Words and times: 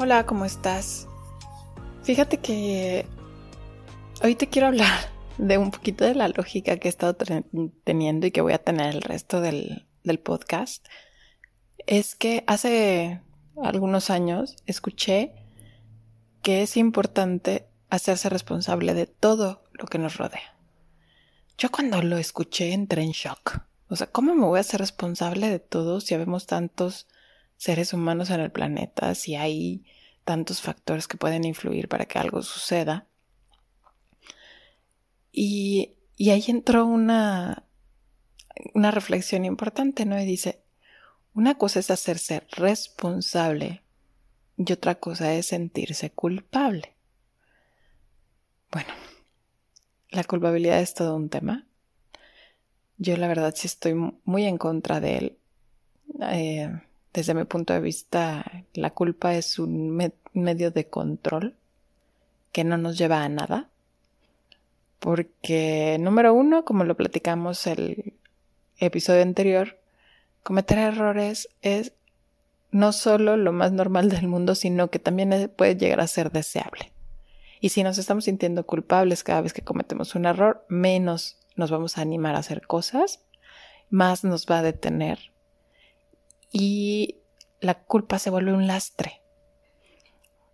Hola, 0.00 0.26
¿cómo 0.26 0.44
estás? 0.44 1.08
Fíjate 2.04 2.38
que 2.38 3.04
hoy 4.22 4.36
te 4.36 4.46
quiero 4.46 4.68
hablar 4.68 4.96
de 5.38 5.58
un 5.58 5.72
poquito 5.72 6.04
de 6.04 6.14
la 6.14 6.28
lógica 6.28 6.76
que 6.76 6.86
he 6.86 6.88
estado 6.88 7.16
teniendo 7.82 8.28
y 8.28 8.30
que 8.30 8.40
voy 8.40 8.52
a 8.52 8.62
tener 8.62 8.94
el 8.94 9.02
resto 9.02 9.40
del, 9.40 9.88
del 10.04 10.20
podcast. 10.20 10.86
Es 11.78 12.14
que 12.14 12.44
hace 12.46 13.22
algunos 13.60 14.10
años 14.10 14.54
escuché 14.66 15.34
que 16.42 16.62
es 16.62 16.76
importante 16.76 17.66
hacerse 17.90 18.28
responsable 18.28 18.94
de 18.94 19.06
todo 19.06 19.64
lo 19.72 19.86
que 19.86 19.98
nos 19.98 20.16
rodea. 20.16 20.56
Yo 21.58 21.72
cuando 21.72 22.00
lo 22.02 22.18
escuché 22.18 22.72
entré 22.72 23.02
en 23.02 23.10
shock. 23.10 23.62
O 23.88 23.96
sea, 23.96 24.06
¿cómo 24.06 24.36
me 24.36 24.46
voy 24.46 24.58
a 24.58 24.60
hacer 24.60 24.78
responsable 24.78 25.50
de 25.50 25.58
todo 25.58 26.00
si 26.00 26.14
habemos 26.14 26.46
tantos 26.46 27.08
seres 27.58 27.92
humanos 27.92 28.30
en 28.30 28.40
el 28.40 28.50
planeta, 28.50 29.14
si 29.14 29.36
hay 29.36 29.84
tantos 30.24 30.62
factores 30.62 31.06
que 31.06 31.18
pueden 31.18 31.44
influir 31.44 31.88
para 31.88 32.06
que 32.06 32.18
algo 32.18 32.42
suceda? 32.42 33.06
Y, 35.30 35.96
y 36.16 36.30
ahí 36.30 36.44
entró 36.48 36.86
una, 36.86 37.64
una 38.74 38.90
reflexión 38.90 39.44
importante, 39.44 40.06
¿no? 40.06 40.20
Y 40.20 40.24
dice, 40.24 40.62
una 41.34 41.56
cosa 41.56 41.80
es 41.80 41.90
hacerse 41.90 42.46
responsable 42.50 43.82
y 44.56 44.72
otra 44.72 44.96
cosa 44.96 45.34
es 45.34 45.46
sentirse 45.46 46.10
culpable. 46.10 46.94
Bueno, 48.72 48.90
la 50.10 50.24
culpabilidad 50.24 50.80
es 50.80 50.94
todo 50.94 51.14
un 51.14 51.28
tema. 51.28 51.66
Yo 52.96 53.16
la 53.16 53.28
verdad 53.28 53.54
sí 53.56 53.66
estoy 53.66 53.94
muy 54.24 54.44
en 54.44 54.58
contra 54.58 55.00
de 55.00 55.18
él. 55.18 55.38
Eh, 56.32 56.80
desde 57.12 57.34
mi 57.34 57.44
punto 57.44 57.72
de 57.72 57.80
vista, 57.80 58.64
la 58.74 58.90
culpa 58.90 59.34
es 59.34 59.58
un 59.58 60.12
medio 60.32 60.70
de 60.70 60.86
control 60.86 61.54
que 62.52 62.64
no 62.64 62.76
nos 62.76 62.98
lleva 62.98 63.22
a 63.22 63.28
nada. 63.28 63.68
Porque, 65.00 65.96
número 66.00 66.34
uno, 66.34 66.64
como 66.64 66.84
lo 66.84 66.96
platicamos 66.96 67.66
el 67.66 68.14
episodio 68.78 69.22
anterior, 69.22 69.78
cometer 70.42 70.78
errores 70.78 71.48
es 71.62 71.92
no 72.70 72.92
solo 72.92 73.36
lo 73.36 73.52
más 73.52 73.72
normal 73.72 74.10
del 74.10 74.28
mundo, 74.28 74.54
sino 74.54 74.88
que 74.88 74.98
también 74.98 75.50
puede 75.56 75.76
llegar 75.76 76.00
a 76.00 76.06
ser 76.06 76.30
deseable. 76.30 76.92
Y 77.60 77.70
si 77.70 77.82
nos 77.82 77.98
estamos 77.98 78.24
sintiendo 78.24 78.66
culpables 78.66 79.24
cada 79.24 79.40
vez 79.40 79.52
que 79.52 79.62
cometemos 79.62 80.14
un 80.14 80.26
error, 80.26 80.64
menos 80.68 81.38
nos 81.56 81.70
vamos 81.70 81.98
a 81.98 82.02
animar 82.02 82.36
a 82.36 82.40
hacer 82.40 82.66
cosas, 82.66 83.20
más 83.90 84.22
nos 84.22 84.46
va 84.46 84.58
a 84.58 84.62
detener 84.62 85.32
y 86.50 87.16
la 87.60 87.74
culpa 87.74 88.18
se 88.18 88.30
vuelve 88.30 88.52
un 88.52 88.66
lastre. 88.66 89.22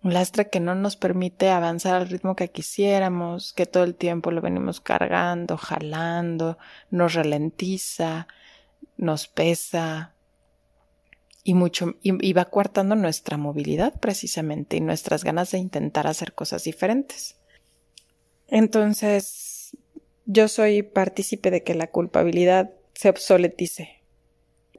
Un 0.03 0.13
lastre 0.13 0.51
que 0.51 0.61
no 0.61 0.75
nos 0.75 0.97
permite 0.97 1.51
avanzar 1.51 1.95
al 1.95 2.09
ritmo 2.09 2.37
que 2.37 2.51
quisiéramos, 2.51 3.53
que 3.55 3.67
todo 3.67 3.85
el 3.85 3.95
tiempo 3.95 4.31
lo 4.31 4.43
venimos 4.43 4.81
cargando, 4.81 5.57
jalando, 5.57 6.59
nos 6.91 7.15
ralentiza, 7.15 8.29
nos 8.97 9.29
pesa 9.29 10.15
y 11.43 11.55
mucho 11.55 11.97
y, 12.03 12.33
va 12.33 12.47
coartando 12.47 12.97
nuestra 12.97 13.37
movilidad 13.37 13.99
precisamente 14.01 14.79
y 14.79 14.81
nuestras 14.81 15.25
ganas 15.25 15.51
de 15.51 15.59
intentar 15.59 16.07
hacer 16.07 16.33
cosas 16.33 16.65
diferentes. 16.65 17.37
Entonces, 18.49 19.77
yo 20.27 20.49
soy 20.49 20.83
partícipe 20.83 21.51
de 21.51 21.63
que 21.63 21.75
la 21.75 21.89
culpabilidad 21.89 22.73
se 22.95 23.11
obsoletice. 23.11 24.04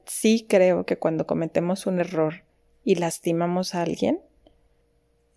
Sí 0.06 0.46
creo 0.48 0.86
que 0.86 0.98
cuando 0.98 1.26
cometemos 1.26 1.86
un 1.86 2.00
error 2.00 2.44
y 2.84 2.94
lastimamos 2.94 3.74
a 3.74 3.82
alguien, 3.82 4.20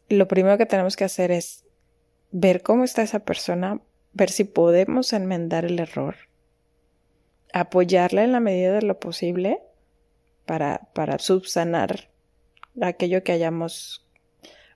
lo 0.07 0.28
primero 0.28 0.57
que 0.57 0.66
tenemos 0.66 0.96
que 0.96 1.03
hacer 1.03 1.31
es 1.31 1.66
ver 2.31 2.62
cómo 2.62 2.84
está 2.84 3.02
esa 3.02 3.19
persona, 3.25 3.81
ver 4.13 4.30
si 4.30 4.44
podemos 4.44 5.13
enmendar 5.13 5.66
el 5.66 5.80
error, 5.80 6.16
apoyarla 7.52 8.24
en 8.24 8.31
la 8.31 8.40
medida 8.40 8.74
de 8.74 8.84
lo 8.84 9.00
posible 9.00 9.59
para, 10.46 10.90
para 10.94 11.19
subsanar 11.19 12.09
aquello 12.81 13.24
que 13.24 13.31
hayamos 13.31 14.07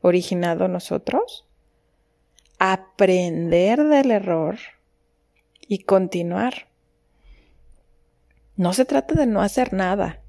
originado 0.02 0.68
nosotros, 0.68 1.48
aprender 2.60 3.84
del 3.84 4.12
error, 4.12 4.58
y 5.68 5.80
continuar. 5.80 6.68
No 8.56 8.74
se 8.74 8.86
trata 8.86 9.16
de 9.16 9.26
no 9.26 9.42
hacer 9.42 9.74
nada. 9.74 10.22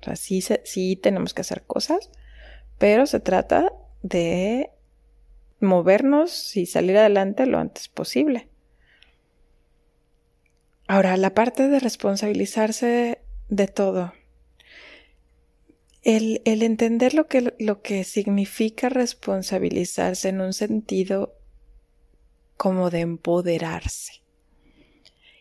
O 0.00 0.04
sea, 0.04 0.16
sí, 0.16 0.42
sí 0.64 0.96
tenemos 0.96 1.34
que 1.34 1.42
hacer 1.42 1.62
cosas, 1.62 2.10
pero 2.78 3.06
se 3.06 3.20
trata 3.20 3.72
de 4.02 4.70
movernos 5.60 6.56
y 6.56 6.66
salir 6.66 6.96
adelante 6.96 7.46
lo 7.46 7.58
antes 7.58 7.88
posible. 7.88 8.48
Ahora, 10.88 11.16
la 11.16 11.34
parte 11.34 11.68
de 11.68 11.78
responsabilizarse 11.78 13.20
de 13.48 13.68
todo. 13.68 14.12
El, 16.02 16.40
el, 16.46 16.62
entender 16.62 17.14
lo 17.14 17.26
que, 17.26 17.54
lo 17.58 17.82
que 17.82 18.04
significa 18.04 18.88
responsabilizarse 18.88 20.30
en 20.30 20.40
un 20.40 20.54
sentido 20.54 21.36
como 22.56 22.90
de 22.90 23.00
empoderarse. 23.00 24.19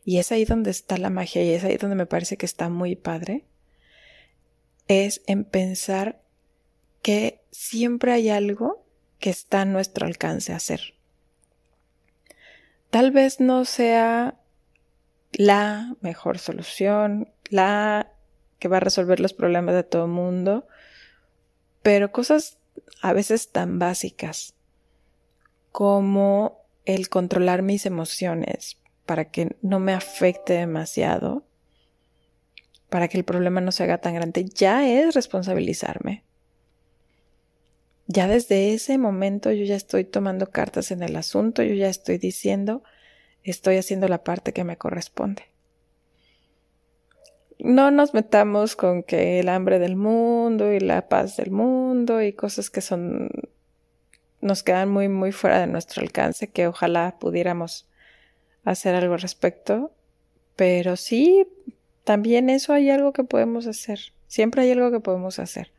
Y 0.10 0.18
es 0.18 0.32
ahí 0.32 0.44
donde 0.44 0.72
está 0.72 0.98
la 0.98 1.12
magia 1.12 1.44
y 1.44 1.52
es 1.52 1.64
ahí 1.64 1.78
donde 1.78 1.96
me 1.96 2.08
parece 2.08 2.36
que 2.36 2.48
está 2.48 2.68
muy 2.68 2.96
padre. 2.96 3.46
Es 4.88 5.22
en 5.28 5.44
pensar 5.44 6.20
que 7.04 7.44
siempre 7.52 8.12
hay 8.12 8.30
algo 8.30 8.84
que 9.20 9.30
está 9.30 9.62
a 9.62 9.66
nuestro 9.66 10.08
alcance 10.08 10.52
hacer. 10.52 10.96
Tal 12.90 13.12
vez 13.12 13.40
no 13.40 13.66
sea 13.66 14.40
la 15.32 15.96
mejor 16.02 16.40
solución, 16.40 17.32
la 17.52 18.12
que 18.58 18.68
va 18.68 18.78
a 18.78 18.80
resolver 18.80 19.20
los 19.20 19.34
problemas 19.34 19.76
de 19.76 19.84
todo 19.84 20.06
el 20.06 20.12
mundo, 20.12 20.68
pero 21.84 22.12
cosas 22.12 22.58
a 23.04 23.14
veces 23.14 23.52
tan 23.52 23.78
básicas 23.78 24.56
como 25.72 26.66
el 26.86 27.10
controlar 27.10 27.62
mis 27.62 27.86
emociones, 27.86 28.80
para 29.10 29.26
que 29.26 29.58
no 29.64 29.80
me 29.80 29.94
afecte 29.94 30.54
demasiado, 30.54 31.44
para 32.90 33.08
que 33.08 33.18
el 33.18 33.24
problema 33.24 33.60
no 33.60 33.72
se 33.72 33.82
haga 33.82 33.98
tan 33.98 34.14
grande, 34.14 34.46
ya 34.46 34.88
es 34.88 35.16
responsabilizarme. 35.16 36.24
Ya 38.06 38.28
desde 38.28 38.76
ese 38.76 39.00
momento 39.00 39.52
yo 39.52 39.66
ya 39.66 39.76
estoy 39.76 40.04
tomando 40.04 40.52
cartas 40.52 40.92
en 40.92 41.02
el 41.02 41.16
asunto, 41.16 41.64
yo 41.64 41.74
ya 41.74 41.90
estoy 41.90 42.20
diciendo, 42.20 42.84
estoy 43.42 43.78
haciendo 43.78 44.08
la 44.08 44.24
parte 44.24 44.54
que 44.54 44.64
me 44.64 44.78
corresponde. 44.78 45.42
No 47.58 47.90
nos 47.90 48.14
metamos 48.14 48.76
con 48.76 49.02
que 49.02 49.40
el 49.40 49.50
hambre 49.50 49.80
del 49.80 49.96
mundo 49.96 50.72
y 50.72 50.80
la 50.80 51.10
paz 51.10 51.36
del 51.36 51.50
mundo 51.50 52.22
y 52.22 52.34
cosas 52.34 52.70
que 52.70 52.82
son 52.82 53.32
nos 54.40 54.62
quedan 54.62 54.88
muy 54.88 55.10
muy 55.10 55.32
fuera 55.32 55.60
de 55.62 55.66
nuestro 55.66 56.04
alcance 56.04 56.52
que 56.52 56.68
ojalá 56.68 57.18
pudiéramos 57.20 57.89
hacer 58.72 58.96
algo 58.96 59.14
al 59.14 59.22
respecto, 59.22 59.92
pero 60.56 60.96
sí, 60.96 61.48
también 62.04 62.50
eso 62.50 62.74
hay 62.74 62.90
algo 62.90 63.14
que 63.14 63.24
podemos 63.24 63.68
hacer, 63.68 64.00
siempre 64.28 64.64
hay 64.64 64.72
algo 64.72 64.92
que 64.92 65.00
podemos 65.00 65.40
hacer. 65.40 65.72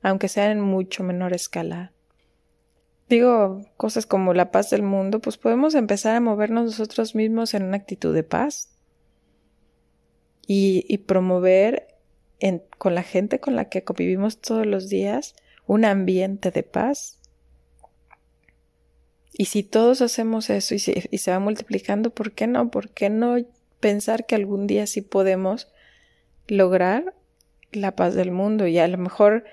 aunque 0.00 0.28
sea 0.28 0.52
en 0.52 0.60
mucho 0.60 1.02
menor 1.02 1.32
escala. 1.32 1.92
Digo, 3.08 3.64
cosas 3.76 4.06
como 4.06 4.32
la 4.32 4.52
paz 4.52 4.70
del 4.70 4.82
mundo, 4.82 5.20
pues 5.20 5.38
podemos 5.38 5.74
empezar 5.74 6.14
a 6.14 6.20
movernos 6.20 6.66
nosotros 6.66 7.16
mismos 7.16 7.54
en 7.54 7.64
una 7.64 7.78
actitud 7.78 8.14
de 8.14 8.22
paz 8.22 8.68
y, 10.46 10.98
promover 11.06 11.88
con 12.78 12.94
la 12.94 13.02
gente 13.02 13.40
con 13.40 13.56
la 13.56 13.66
que 13.66 13.84
convivimos 13.84 14.40
todos 14.40 14.66
los 14.66 14.88
días 14.88 15.34
un 15.66 15.84
ambiente 15.84 16.50
de 16.50 16.62
paz. 16.62 17.17
Y 19.38 19.46
si 19.46 19.62
todos 19.62 20.02
hacemos 20.02 20.50
eso 20.50 20.74
y 20.74 20.80
se, 20.80 21.08
y 21.10 21.18
se 21.18 21.30
va 21.30 21.38
multiplicando, 21.38 22.10
¿por 22.10 22.32
qué 22.32 22.46
no? 22.46 22.70
¿Por 22.70 22.90
qué 22.90 23.08
no 23.08 23.36
pensar 23.80 24.26
que 24.26 24.34
algún 24.34 24.66
día 24.66 24.86
sí 24.86 25.00
podemos 25.00 25.72
lograr 26.48 27.14
la 27.72 27.94
paz 27.94 28.14
del 28.14 28.32
mundo? 28.32 28.66
Y 28.66 28.78
a 28.78 28.88
lo 28.88 28.98
mejor 28.98 29.44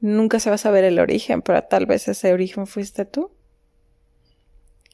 nunca 0.00 0.38
se 0.38 0.48
va 0.48 0.54
a 0.54 0.58
saber 0.58 0.84
el 0.84 1.00
origen, 1.00 1.42
pero 1.42 1.60
tal 1.64 1.86
vez 1.86 2.06
ese 2.06 2.32
origen 2.32 2.68
fuiste 2.68 3.04
tú 3.04 3.32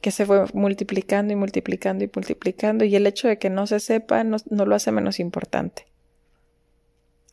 que 0.01 0.11
se 0.11 0.25
fue 0.25 0.45
multiplicando 0.53 1.33
y 1.33 1.35
multiplicando 1.35 2.03
y 2.03 2.11
multiplicando 2.13 2.85
y 2.85 2.95
el 2.95 3.05
hecho 3.05 3.27
de 3.27 3.37
que 3.37 3.49
no 3.49 3.67
se 3.67 3.79
sepa 3.79 4.23
no, 4.23 4.37
no, 4.49 4.65
lo 4.65 4.75
hace 4.75 4.91
menos 4.91 5.19
importante. 5.19 5.85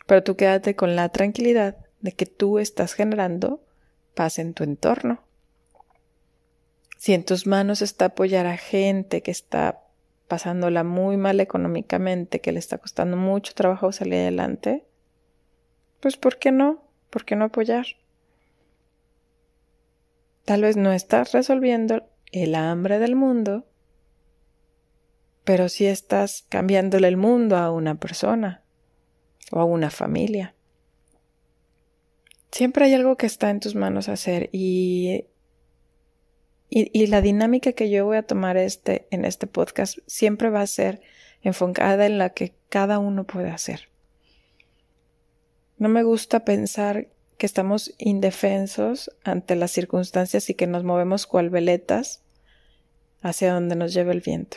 Pero 0.07 0.23
tú 0.23 0.37
quédate 0.37 0.77
con 0.77 0.97
la 0.97 1.09
tranquilidad 1.09 1.77
de 2.01 2.13
que 2.13 2.27
tú 2.27 2.59
estás 2.59 2.93
generando 2.95 3.65
paz 4.15 4.39
en 4.39 4.53
tu 4.55 4.65
entorno. 4.65 5.26
Si 7.07 7.15
en 7.15 7.23
tus 7.23 7.47
manos 7.47 7.83
está 7.83 8.07
apoyar 8.07 8.49
a 8.49 8.57
gente 8.57 9.23
que 9.23 9.31
está 9.31 9.81
pasándola 10.27 10.83
muy 10.83 11.17
mal 11.17 11.39
económicamente, 11.39 12.41
que 12.41 12.51
le 12.51 12.59
está 12.59 12.79
costando 12.79 13.17
mucho 13.17 13.55
trabajo 13.55 13.93
salir 13.93 14.15
adelante, 14.15 14.85
pues 16.01 16.17
¿por 16.17 16.37
qué 16.39 16.51
no? 16.51 16.83
¿Por 17.11 17.25
qué 17.25 17.37
no 17.37 17.45
apoyar? 17.45 17.87
Tal 20.45 20.63
vez 20.63 20.77
no 20.77 20.93
estás 20.93 21.31
resolviendo 21.31 22.09
el 22.33 22.57
hambre 22.57 22.99
del 22.99 23.15
mundo, 23.15 23.69
pero 25.45 25.69
sí 25.69 25.87
estás 25.87 26.45
cambiándole 26.49 27.07
el 27.07 27.17
mundo 27.17 27.57
a 27.57 27.71
una 27.71 28.01
persona 28.01 28.65
o 29.53 29.61
a 29.61 29.65
una 29.65 29.91
familia. 29.91 30.57
Siempre 32.51 32.87
hay 32.87 32.95
algo 32.95 33.17
que 33.17 33.27
está 33.27 33.51
en 33.51 33.61
tus 33.61 33.77
manos 33.77 34.09
hacer 34.09 34.51
y, 34.51 35.27
y, 36.69 37.07
la 37.07 37.21
dinámica 37.21 37.73
que 37.73 37.91
yo 37.91 38.05
voy 38.05 38.17
a 38.17 38.27
tomar 38.27 38.57
este, 38.57 39.07
en 39.11 39.25
este 39.25 39.47
podcast 39.47 39.99
siempre 40.07 40.51
va 40.51 40.63
a 40.63 40.67
ser 40.67 41.01
enfocada 41.43 42.07
en 42.07 42.19
la 42.19 42.31
que 42.31 42.55
cada 42.69 42.99
uno 42.99 43.25
puede 43.25 43.51
hacer. 43.51 43.89
No 45.79 45.89
me 45.89 46.03
gusta 46.03 46.45
pensar 46.45 47.09
que 47.39 47.47
estamos 47.47 47.95
indefensos 47.99 49.11
ante 49.23 49.55
las 49.55 49.71
circunstancias 49.71 50.51
y 50.51 50.55
que 50.55 50.67
nos 50.67 50.83
movemos 50.83 51.27
cual 51.27 51.51
veletas 51.51 52.23
hacia 53.23 53.53
donde 53.53 53.77
nos 53.77 53.95
lleva 53.95 54.13
el 54.13 54.21
viento. 54.21 54.57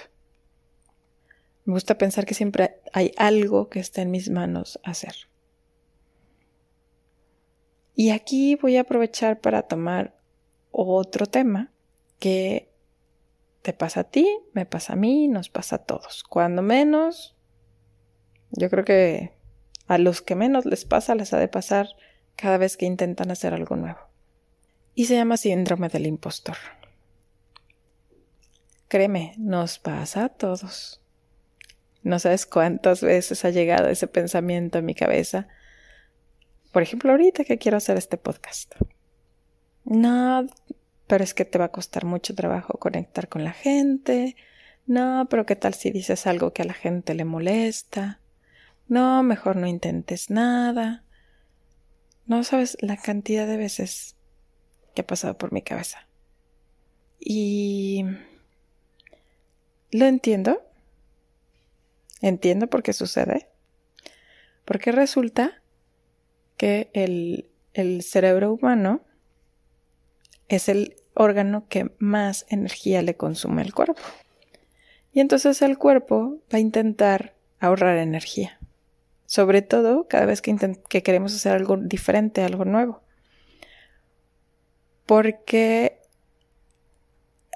Me 1.65 1.73
gusta 1.73 1.97
pensar 1.97 2.25
que 2.25 2.33
siempre 2.33 2.77
hay 2.93 3.11
algo 3.17 3.69
que 3.69 3.79
está 3.79 4.01
en 4.01 4.09
mis 4.09 4.29
manos 4.29 4.79
hacer. 4.83 5.13
Y 7.95 8.09
aquí 8.11 8.55
voy 8.55 8.77
a 8.77 8.81
aprovechar 8.81 9.41
para 9.41 9.63
tomar 9.63 10.15
otro 10.71 11.27
tema 11.27 11.71
que 12.19 12.71
te 13.61 13.73
pasa 13.73 14.01
a 14.01 14.03
ti, 14.05 14.27
me 14.53 14.65
pasa 14.65 14.93
a 14.93 14.95
mí, 14.95 15.27
nos 15.27 15.49
pasa 15.49 15.77
a 15.77 15.83
todos. 15.85 16.23
Cuando 16.23 16.61
menos, 16.61 17.35
yo 18.51 18.69
creo 18.69 18.85
que 18.85 19.33
a 19.87 19.97
los 19.97 20.21
que 20.21 20.35
menos 20.35 20.65
les 20.65 20.85
pasa 20.85 21.15
les 21.15 21.33
ha 21.33 21.39
de 21.39 21.47
pasar 21.47 21.87
cada 22.35 22.57
vez 22.57 22.77
que 22.77 22.85
intentan 22.85 23.31
hacer 23.31 23.53
algo 23.53 23.75
nuevo. 23.75 23.99
Y 24.95 25.05
se 25.05 25.15
llama 25.15 25.37
síndrome 25.37 25.89
del 25.89 26.07
impostor. 26.07 26.57
Créeme, 28.87 29.33
nos 29.37 29.77
pasa 29.77 30.25
a 30.25 30.29
todos. 30.29 31.01
No 32.01 32.17
sabes 32.17 32.45
cuántas 32.45 33.01
veces 33.01 33.45
ha 33.45 33.49
llegado 33.49 33.87
ese 33.89 34.07
pensamiento 34.07 34.79
a 34.79 34.81
mi 34.81 34.95
cabeza. 34.95 35.47
Por 36.71 36.81
ejemplo, 36.81 37.11
ahorita 37.11 37.43
que 37.43 37.57
quiero 37.57 37.77
hacer 37.77 37.97
este 37.97 38.17
podcast. 38.17 38.75
No, 39.83 40.47
pero 41.09 41.23
es 41.23 41.33
que 41.33 41.43
te 41.43 41.57
va 41.57 41.65
a 41.65 41.71
costar 41.71 42.05
mucho 42.05 42.35
trabajo 42.35 42.77
conectar 42.77 43.29
con 43.29 43.43
la 43.43 43.51
gente. 43.51 44.35
No, 44.85 45.25
pero 45.27 45.43
¿qué 45.47 45.55
tal 45.55 45.73
si 45.73 45.89
dices 45.89 46.27
algo 46.27 46.53
que 46.53 46.61
a 46.61 46.65
la 46.65 46.75
gente 46.75 47.15
le 47.15 47.25
molesta? 47.25 48.19
No, 48.87 49.23
mejor 49.23 49.55
no 49.55 49.65
intentes 49.65 50.29
nada. 50.29 51.03
No 52.27 52.43
sabes 52.43 52.77
la 52.81 52.95
cantidad 52.95 53.47
de 53.47 53.57
veces 53.57 54.17
que 54.93 55.01
ha 55.01 55.07
pasado 55.07 55.35
por 55.35 55.51
mi 55.51 55.63
cabeza. 55.63 56.07
Y... 57.19 58.05
Lo 59.89 60.05
entiendo. 60.05 60.61
Entiendo 62.21 62.67
por 62.67 62.83
qué 62.83 62.93
sucede. 62.93 63.49
Porque 64.63 64.91
resulta 64.91 65.63
que 66.55 66.91
el, 66.93 67.49
el 67.73 68.03
cerebro 68.03 68.53
humano 68.53 69.01
es 70.49 70.69
el 70.69 70.98
órgano 71.13 71.65
que 71.67 71.91
más 71.99 72.45
energía 72.49 73.01
le 73.01 73.15
consume 73.15 73.61
al 73.61 73.73
cuerpo. 73.73 74.01
Y 75.11 75.19
entonces 75.19 75.61
el 75.61 75.77
cuerpo 75.77 76.37
va 76.53 76.57
a 76.57 76.59
intentar 76.59 77.35
ahorrar 77.59 77.97
energía 77.97 78.59
sobre 79.29 79.61
todo 79.61 80.07
cada 80.07 80.25
vez 80.25 80.41
que, 80.41 80.55
que 80.89 81.03
queremos 81.03 81.35
hacer 81.35 81.53
algo 81.53 81.77
diferente, 81.77 82.43
algo 82.43 82.65
nuevo. 82.65 83.03
Porque 85.05 85.99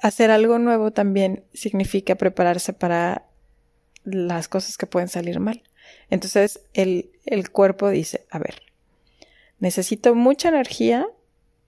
hacer 0.00 0.30
algo 0.30 0.60
nuevo 0.60 0.92
también 0.92 1.42
significa 1.52 2.14
prepararse 2.14 2.74
para 2.74 3.26
las 4.04 4.46
cosas 4.46 4.78
que 4.78 4.86
pueden 4.86 5.08
salir 5.08 5.40
mal. 5.40 5.64
Entonces 6.10 6.60
el, 6.74 7.10
el, 7.26 7.50
cuerpo 7.50 7.88
dice, 7.90 8.24
a 8.30 8.38
ver, 8.38 8.62
necesito 9.58 10.14
mucha 10.14 10.50
energía 10.50 11.04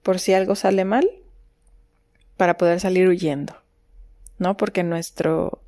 por 0.03 0.19
si 0.19 0.31
algo 0.31 0.55
sale 0.55 0.85
mal 0.85 1.05
para 2.37 2.57
poder 2.57 2.79
salir 2.79 3.07
huyendo, 3.07 3.55
¿no? 4.37 4.55
Porque 4.55 4.83
nuestro, 4.83 5.61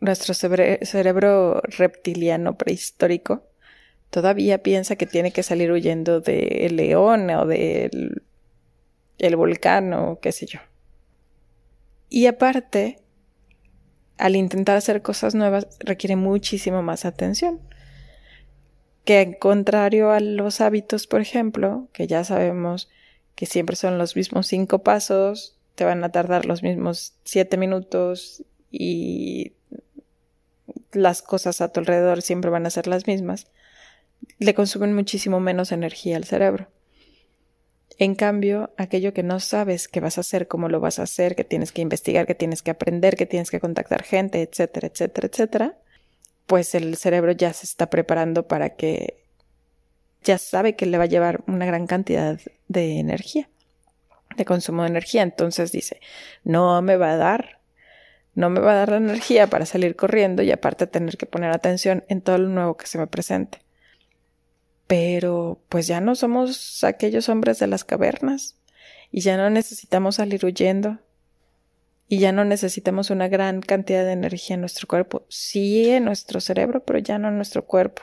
nuestro 0.00 0.34
cerebro 0.34 1.62
reptiliano 1.62 2.58
prehistórico 2.58 3.44
todavía 4.10 4.62
piensa 4.62 4.96
que 4.96 5.06
tiene 5.06 5.32
que 5.32 5.42
salir 5.42 5.72
huyendo 5.72 6.20
del 6.20 6.76
león 6.76 7.30
o 7.30 7.46
del 7.46 8.22
el 9.18 9.36
volcán 9.36 9.92
o 9.92 10.18
qué 10.20 10.32
sé 10.32 10.46
yo. 10.46 10.58
Y 12.08 12.26
aparte, 12.26 12.98
al 14.18 14.36
intentar 14.36 14.76
hacer 14.76 15.02
cosas 15.02 15.34
nuevas 15.34 15.66
requiere 15.80 16.16
muchísimo 16.16 16.82
más 16.82 17.04
atención. 17.04 17.60
Que 19.04 19.20
en 19.20 19.34
contrario 19.34 20.10
a 20.12 20.20
los 20.20 20.60
hábitos, 20.60 21.06
por 21.06 21.20
ejemplo, 21.20 21.88
que 21.92 22.06
ya 22.06 22.24
sabemos 22.24 22.88
que 23.34 23.46
siempre 23.46 23.76
son 23.76 23.98
los 23.98 24.16
mismos 24.16 24.46
cinco 24.46 24.80
pasos, 24.80 25.56
te 25.74 25.84
van 25.84 26.04
a 26.04 26.12
tardar 26.12 26.46
los 26.46 26.62
mismos 26.62 27.14
siete 27.24 27.56
minutos 27.56 28.44
y 28.70 29.52
las 30.92 31.22
cosas 31.22 31.60
a 31.60 31.72
tu 31.72 31.80
alrededor 31.80 32.22
siempre 32.22 32.50
van 32.50 32.66
a 32.66 32.70
ser 32.70 32.86
las 32.86 33.06
mismas, 33.06 33.48
le 34.38 34.54
consumen 34.54 34.94
muchísimo 34.94 35.40
menos 35.40 35.72
energía 35.72 36.16
al 36.16 36.24
cerebro. 36.24 36.68
En 37.98 38.14
cambio, 38.14 38.72
aquello 38.76 39.12
que 39.12 39.22
no 39.22 39.38
sabes 39.38 39.86
que 39.86 40.00
vas 40.00 40.18
a 40.18 40.22
hacer, 40.22 40.48
cómo 40.48 40.68
lo 40.68 40.80
vas 40.80 40.98
a 40.98 41.04
hacer, 41.04 41.36
que 41.36 41.44
tienes 41.44 41.70
que 41.70 41.82
investigar, 41.82 42.26
que 42.26 42.34
tienes 42.34 42.62
que 42.62 42.72
aprender, 42.72 43.16
que 43.16 43.26
tienes 43.26 43.50
que 43.50 43.60
contactar 43.60 44.02
gente, 44.02 44.42
etcétera, 44.42 44.88
etcétera, 44.88 45.28
etcétera, 45.28 45.78
pues 46.46 46.74
el 46.74 46.96
cerebro 46.96 47.32
ya 47.32 47.52
se 47.52 47.66
está 47.66 47.90
preparando 47.90 48.48
para 48.48 48.70
que 48.70 49.23
ya 50.24 50.38
sabe 50.38 50.74
que 50.74 50.86
le 50.86 50.98
va 50.98 51.04
a 51.04 51.08
llevar 51.08 51.42
una 51.46 51.66
gran 51.66 51.86
cantidad 51.86 52.40
de 52.68 52.98
energía, 52.98 53.48
de 54.36 54.44
consumo 54.44 54.82
de 54.82 54.88
energía. 54.88 55.22
Entonces 55.22 55.70
dice, 55.70 56.00
no 56.42 56.82
me 56.82 56.96
va 56.96 57.12
a 57.12 57.16
dar 57.16 57.60
no 58.34 58.50
me 58.50 58.60
va 58.60 58.72
a 58.72 58.76
dar 58.76 58.90
la 58.90 58.96
energía 58.96 59.46
para 59.46 59.66
salir 59.66 59.96
corriendo 59.96 60.42
y 60.42 60.50
aparte 60.50 60.86
tener 60.86 61.16
que 61.16 61.26
poner 61.26 61.52
atención 61.52 62.04
en 62.08 62.20
todo 62.20 62.38
lo 62.38 62.48
nuevo 62.48 62.76
que 62.76 62.86
se 62.86 62.98
me 62.98 63.06
presente. 63.06 63.58
Pero 64.86 65.60
pues 65.68 65.86
ya 65.86 66.00
no 66.00 66.14
somos 66.14 66.84
aquellos 66.84 67.28
hombres 67.28 67.58
de 67.58 67.68
las 67.68 67.84
cavernas 67.84 68.56
y 69.10 69.20
ya 69.20 69.36
no 69.36 69.48
necesitamos 69.50 70.16
salir 70.16 70.44
huyendo 70.44 70.98
y 72.08 72.18
ya 72.18 72.32
no 72.32 72.44
necesitamos 72.44 73.10
una 73.10 73.28
gran 73.28 73.62
cantidad 73.62 74.04
de 74.04 74.12
energía 74.12 74.54
en 74.54 74.60
nuestro 74.60 74.86
cuerpo. 74.86 75.24
Sí 75.28 75.90
en 75.90 76.04
nuestro 76.04 76.40
cerebro, 76.40 76.84
pero 76.84 76.98
ya 76.98 77.18
no 77.18 77.28
en 77.28 77.36
nuestro 77.36 77.64
cuerpo. 77.64 78.02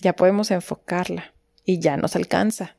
Ya 0.00 0.14
podemos 0.14 0.50
enfocarla 0.50 1.34
y 1.64 1.78
ya 1.78 1.96
nos 1.96 2.16
alcanza. 2.16 2.76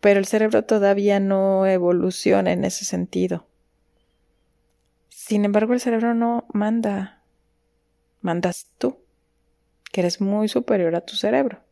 Pero 0.00 0.18
el 0.18 0.26
cerebro 0.26 0.64
todavía 0.64 1.20
no 1.20 1.66
evoluciona 1.66 2.52
en 2.52 2.64
ese 2.64 2.84
sentido. 2.84 3.46
Sin 5.08 5.44
embargo, 5.44 5.74
el 5.74 5.80
cerebro 5.80 6.14
no 6.14 6.46
manda, 6.52 7.22
mandas 8.20 8.68
tú, 8.78 9.04
que 9.92 10.00
eres 10.00 10.20
muy 10.20 10.48
superior 10.48 10.94
a 10.96 11.02
tu 11.02 11.16
cerebro. 11.16 11.62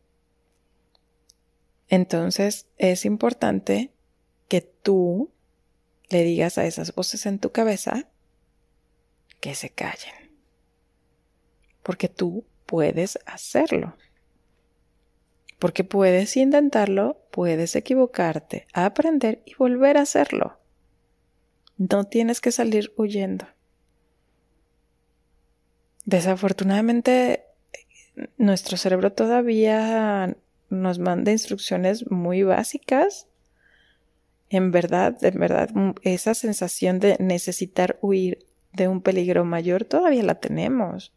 Entonces 1.87 2.67
es 2.77 3.05
importante 3.05 3.91
que 4.47 4.61
tú 4.61 5.33
le 6.09 6.23
digas 6.23 6.57
a 6.57 6.65
esas 6.65 6.93
voces 6.93 7.25
en 7.25 7.39
tu 7.39 7.51
cabeza 7.51 8.07
que 9.39 9.55
se 9.55 9.71
callen. 9.71 10.31
Porque 11.81 12.07
tú 12.07 12.45
puedes 12.69 13.17
hacerlo. 13.25 13.95
Porque 15.57 15.83
puedes 15.83 16.37
intentarlo, 16.37 17.17
puedes 17.31 17.75
equivocarte, 17.75 18.67
aprender 18.73 19.41
y 19.43 19.55
volver 19.55 19.97
a 19.97 20.01
hacerlo. 20.01 20.59
No 21.79 22.03
tienes 22.03 22.41
que 22.41 22.51
salir 22.51 22.93
huyendo. 22.95 23.47
Desafortunadamente, 26.05 27.43
nuestro 28.37 28.77
cerebro 28.77 29.13
todavía 29.13 30.37
nos 30.69 30.99
manda 30.99 31.31
instrucciones 31.31 32.09
muy 32.11 32.43
básicas. 32.43 33.27
En 34.51 34.69
verdad, 34.69 35.17
en 35.23 35.39
verdad, 35.39 35.71
esa 36.03 36.35
sensación 36.35 36.99
de 36.99 37.17
necesitar 37.19 37.97
huir 38.03 38.45
de 38.73 38.87
un 38.87 39.01
peligro 39.01 39.43
mayor 39.43 39.85
todavía 39.85 40.21
la 40.21 40.35
tenemos. 40.35 41.13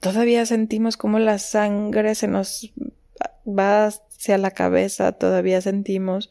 Todavía 0.00 0.46
sentimos 0.46 0.96
como 0.96 1.18
la 1.18 1.38
sangre 1.38 2.14
se 2.14 2.28
nos 2.28 2.72
va 3.46 3.86
hacia 3.86 4.38
la 4.38 4.50
cabeza, 4.50 5.12
todavía 5.12 5.60
sentimos 5.60 6.30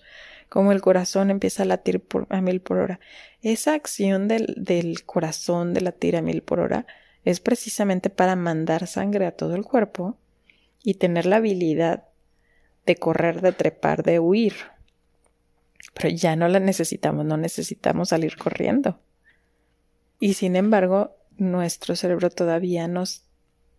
como 0.50 0.72
el 0.72 0.82
corazón 0.82 1.32
empieza 1.32 1.64
a 1.64 1.66
latir 1.66 2.04
a 2.30 2.42
mil 2.42 2.62
por 2.62 2.78
hora. 2.78 3.00
Esa 3.42 3.74
acción 3.74 4.28
del, 4.28 4.54
del 4.58 5.04
corazón 5.04 5.74
de 5.74 5.82
latir 5.82 6.16
a 6.16 6.22
mil 6.22 6.42
por 6.42 6.60
hora 6.60 6.86
es 7.24 7.40
precisamente 7.40 8.10
para 8.10 8.36
mandar 8.36 8.88
sangre 8.88 9.26
a 9.26 9.32
todo 9.32 9.56
el 9.56 9.64
cuerpo 9.64 10.18
y 10.84 10.94
tener 10.96 11.26
la 11.26 11.38
habilidad 11.38 12.06
de 12.86 12.96
correr, 12.96 13.42
de 13.42 13.52
trepar, 13.52 14.04
de 14.04 14.20
huir. 14.20 14.54
Pero 15.96 16.10
ya 16.10 16.36
no 16.36 16.48
la 16.48 16.60
necesitamos, 16.60 17.26
no 17.26 17.38
necesitamos 17.38 18.10
salir 18.10 18.38
corriendo. 18.38 19.00
Y 20.20 20.36
sin 20.36 20.56
embargo, 20.56 21.18
nuestro 21.38 21.96
cerebro 21.96 22.30
todavía 22.30 22.88
nos, 22.88 23.25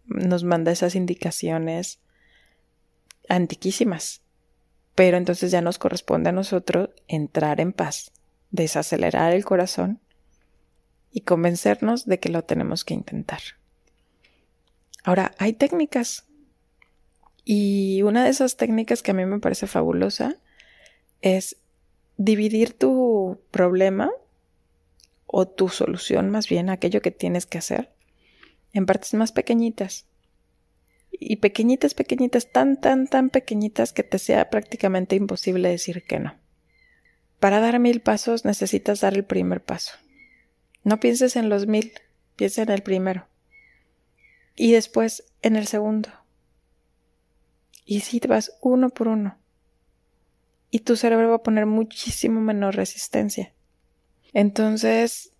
nos 0.06 0.44
manda 0.44 0.72
esas 0.72 0.94
indicaciones 0.94 2.00
antiquísimas. 3.28 4.22
Pero 4.94 5.16
entonces 5.16 5.50
ya 5.50 5.60
nos 5.60 5.78
corresponde 5.78 6.30
a 6.30 6.32
nosotros 6.32 6.90
entrar 7.06 7.60
en 7.60 7.72
paz, 7.72 8.12
desacelerar 8.50 9.32
el 9.32 9.44
corazón 9.44 10.00
y 11.10 11.22
convencernos 11.22 12.06
de 12.06 12.18
que 12.18 12.30
lo 12.30 12.44
tenemos 12.44 12.84
que 12.84 12.94
intentar. 12.94 13.40
Ahora, 15.04 15.34
hay 15.38 15.52
técnicas. 15.52 16.24
Y 17.44 18.02
una 18.02 18.24
de 18.24 18.30
esas 18.30 18.56
técnicas 18.56 19.02
que 19.02 19.12
a 19.12 19.14
mí 19.14 19.24
me 19.24 19.38
parece 19.38 19.66
fabulosa 19.66 20.36
es 21.20 21.58
dividir 22.16 22.76
tu 22.76 23.40
problema 23.50 24.10
o 25.26 25.46
tu 25.46 25.68
solución 25.68 26.30
más 26.30 26.48
bien, 26.48 26.70
aquello 26.70 27.02
que 27.02 27.10
tienes 27.10 27.46
que 27.46 27.58
hacer, 27.58 27.92
en 28.76 28.86
partes 28.86 29.14
más 29.14 29.32
pequeñitas. 29.32 30.06
Y 31.10 31.36
pequeñitas, 31.36 31.94
pequeñitas, 31.94 32.52
tan, 32.52 32.78
tan, 32.78 33.06
tan 33.06 33.30
pequeñitas 33.30 33.92
que 33.92 34.02
te 34.02 34.18
sea 34.18 34.50
prácticamente 34.50 35.16
imposible 35.16 35.70
decir 35.70 36.04
que 36.04 36.20
no. 36.20 36.36
Para 37.40 37.60
dar 37.60 37.78
mil 37.78 38.00
pasos 38.00 38.44
necesitas 38.44 39.00
dar 39.00 39.14
el 39.14 39.24
primer 39.24 39.62
paso. 39.64 39.92
No 40.84 41.00
pienses 41.00 41.36
en 41.36 41.48
los 41.48 41.66
mil, 41.66 41.92
piensa 42.36 42.62
en 42.62 42.70
el 42.70 42.82
primero. 42.82 43.28
Y 44.54 44.72
después 44.72 45.24
en 45.42 45.56
el 45.56 45.66
segundo. 45.66 46.10
Y 47.86 48.00
si 48.00 48.20
vas 48.20 48.58
uno 48.60 48.90
por 48.90 49.08
uno. 49.08 49.38
Y 50.70 50.80
tu 50.80 50.96
cerebro 50.96 51.30
va 51.30 51.36
a 51.36 51.42
poner 51.42 51.64
muchísimo 51.64 52.40
menor 52.40 52.74
resistencia. 52.74 53.54
Entonces, 54.34 55.32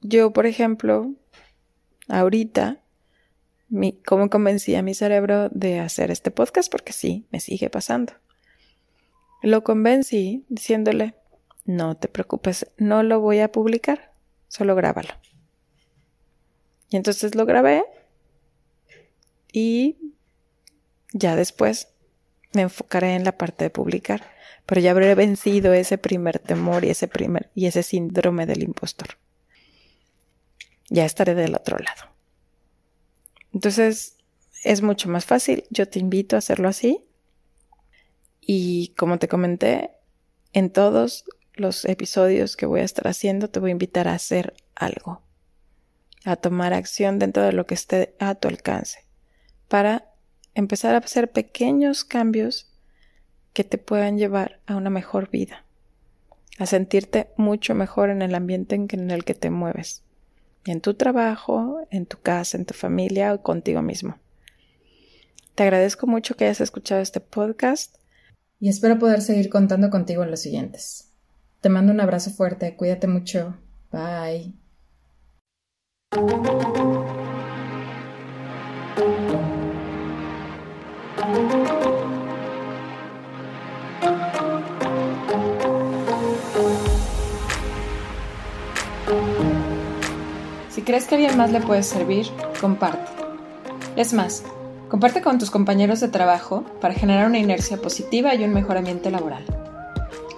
yo, 0.00 0.32
por 0.32 0.46
ejemplo, 0.46 1.14
ahorita, 2.08 2.80
¿cómo 4.06 4.30
convencí 4.30 4.74
a 4.74 4.82
mi 4.82 4.94
cerebro 4.94 5.48
de 5.50 5.80
hacer 5.80 6.10
este 6.10 6.30
podcast? 6.30 6.70
Porque 6.70 6.92
sí, 6.92 7.26
me 7.30 7.40
sigue 7.40 7.70
pasando. 7.70 8.12
Lo 9.42 9.64
convencí 9.64 10.44
diciéndole, 10.48 11.14
no 11.64 11.96
te 11.96 12.08
preocupes, 12.08 12.66
no 12.76 13.02
lo 13.02 13.20
voy 13.20 13.40
a 13.40 13.50
publicar, 13.50 14.12
solo 14.48 14.74
grábalo. 14.74 15.10
Y 16.90 16.96
entonces 16.96 17.34
lo 17.34 17.46
grabé 17.46 17.84
y 19.52 19.96
ya 21.12 21.36
después 21.36 21.88
me 22.52 22.62
enfocaré 22.62 23.14
en 23.14 23.24
la 23.24 23.36
parte 23.36 23.64
de 23.64 23.70
publicar 23.70 24.22
pero 24.66 24.80
ya 24.80 24.92
habré 24.92 25.14
vencido 25.14 25.72
ese 25.72 25.98
primer 25.98 26.38
temor 26.38 26.84
y 26.84 26.90
ese 26.90 27.08
primer 27.08 27.50
y 27.54 27.66
ese 27.66 27.82
síndrome 27.82 28.46
del 28.46 28.62
impostor. 28.62 29.18
Ya 30.92 31.06
estaré 31.06 31.34
del 31.34 31.54
otro 31.54 31.78
lado. 31.78 32.12
Entonces, 33.54 34.18
es 34.62 34.82
mucho 34.82 35.08
más 35.08 35.24
fácil. 35.24 35.64
Yo 35.70 35.88
te 35.88 35.98
invito 35.98 36.36
a 36.36 36.40
hacerlo 36.40 36.68
así. 36.68 37.02
Y 38.42 38.88
como 38.98 39.18
te 39.18 39.26
comenté, 39.26 39.92
en 40.52 40.70
todos 40.70 41.24
los 41.54 41.86
episodios 41.86 42.56
que 42.56 42.66
voy 42.66 42.80
a 42.80 42.84
estar 42.84 43.08
haciendo, 43.08 43.48
te 43.48 43.58
voy 43.58 43.70
a 43.70 43.72
invitar 43.72 44.06
a 44.06 44.12
hacer 44.12 44.52
algo, 44.74 45.22
a 46.26 46.36
tomar 46.36 46.74
acción 46.74 47.18
dentro 47.18 47.42
de 47.42 47.52
lo 47.52 47.64
que 47.64 47.74
esté 47.74 48.14
a 48.18 48.34
tu 48.34 48.48
alcance, 48.48 49.06
para 49.68 50.12
empezar 50.54 50.94
a 50.94 50.98
hacer 50.98 51.32
pequeños 51.32 52.04
cambios 52.04 52.70
que 53.54 53.64
te 53.64 53.78
puedan 53.78 54.18
llevar 54.18 54.60
a 54.66 54.76
una 54.76 54.90
mejor 54.90 55.30
vida, 55.30 55.64
a 56.58 56.66
sentirte 56.66 57.30
mucho 57.38 57.74
mejor 57.74 58.10
en 58.10 58.20
el 58.20 58.34
ambiente 58.34 58.74
en, 58.74 59.10
el 59.10 59.24
que 59.24 59.34
te 59.34 59.48
mueves, 59.48 60.02
en 60.64 60.80
tu 60.80 60.94
trabajo, 60.94 61.86
en 61.90 62.06
tu 62.06 62.18
casa, 62.20 62.56
en 62.56 62.64
tu 62.64 62.74
familia 62.74 63.34
o 63.34 63.42
contigo 63.42 63.82
mismo. 63.82 64.18
Te 65.54 65.64
agradezco 65.64 66.06
mucho 66.06 66.36
que 66.36 66.44
hayas 66.44 66.60
escuchado 66.60 67.00
este 67.00 67.20
podcast 67.20 67.96
y 68.60 68.68
espero 68.68 68.98
poder 68.98 69.20
seguir 69.22 69.50
contando 69.50 69.90
contigo 69.90 70.22
en 70.22 70.30
los 70.30 70.40
siguientes. 70.40 71.10
Te 71.60 71.68
mando 71.68 71.92
un 71.92 72.00
abrazo 72.00 72.30
fuerte, 72.30 72.76
cuídate 72.76 73.06
mucho. 73.06 73.56
Bye. 73.90 74.54
Crees 90.92 91.06
que 91.06 91.14
alguien 91.14 91.38
más 91.38 91.50
le 91.50 91.62
puede 91.62 91.82
servir, 91.82 92.26
comparte. 92.60 93.10
Es 93.96 94.12
más, 94.12 94.44
comparte 94.90 95.22
con 95.22 95.38
tus 95.38 95.50
compañeros 95.50 96.00
de 96.00 96.08
trabajo 96.08 96.66
para 96.82 96.92
generar 96.92 97.26
una 97.26 97.38
inercia 97.38 97.78
positiva 97.78 98.34
y 98.34 98.44
un 98.44 98.52
mejor 98.52 98.76
ambiente 98.76 99.10
laboral. 99.10 99.42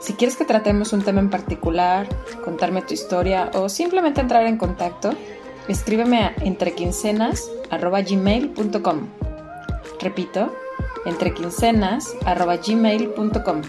Si 0.00 0.12
quieres 0.12 0.36
que 0.36 0.44
tratemos 0.44 0.92
un 0.92 1.02
tema 1.02 1.18
en 1.18 1.28
particular, 1.28 2.06
contarme 2.44 2.82
tu 2.82 2.94
historia 2.94 3.50
o 3.54 3.68
simplemente 3.68 4.20
entrar 4.20 4.46
en 4.46 4.56
contacto, 4.56 5.10
escríbeme 5.66 6.18
a 6.18 6.32
entrequincenas.gmail.com 6.40 9.08
Repito, 9.98 10.54
entrequincenas.gmail.com 11.04 13.62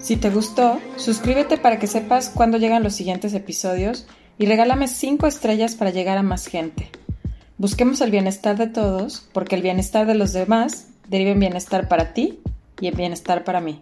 Si 0.00 0.16
te 0.16 0.30
gustó, 0.30 0.80
suscríbete 0.96 1.56
para 1.56 1.78
que 1.78 1.86
sepas 1.86 2.30
cuándo 2.30 2.58
llegan 2.58 2.82
los 2.82 2.94
siguientes 2.94 3.32
episodios 3.32 4.08
y 4.38 4.46
regálame 4.46 4.88
5 4.88 5.26
estrellas 5.26 5.74
para 5.74 5.90
llegar 5.90 6.18
a 6.18 6.22
más 6.22 6.46
gente. 6.46 6.90
Busquemos 7.56 8.00
el 8.00 8.10
bienestar 8.10 8.56
de 8.56 8.66
todos, 8.66 9.28
porque 9.32 9.54
el 9.54 9.62
bienestar 9.62 10.06
de 10.06 10.14
los 10.14 10.32
demás 10.32 10.88
deriva 11.08 11.30
en 11.30 11.40
bienestar 11.40 11.88
para 11.88 12.12
ti 12.12 12.40
y 12.80 12.88
en 12.88 12.96
bienestar 12.96 13.44
para 13.44 13.60
mí. 13.60 13.80